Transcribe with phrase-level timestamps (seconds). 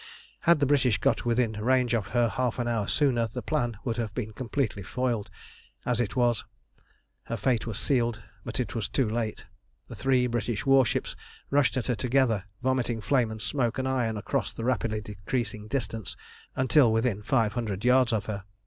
[0.49, 3.97] Had the British got within range of her half an hour sooner the plan would
[3.97, 5.29] have been completely foiled.
[5.85, 6.43] As it was,
[7.25, 9.45] her fate was sealed, but it was too late.
[9.89, 11.15] The three British warships
[11.51, 16.17] rushed at her together, vomiting flame and smoke and iron across the rapidly decreasing distance,
[16.55, 18.45] until within five hundred yards of her.